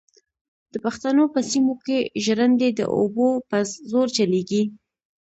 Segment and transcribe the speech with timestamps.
[0.71, 3.57] د پښتنو په سیمو کې ژرندې د اوبو په
[3.91, 4.63] زور چلېږي.